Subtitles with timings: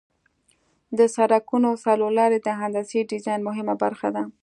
[0.97, 4.23] د سرکونو څلور لارې د هندسي ډیزاین مهمه برخه ده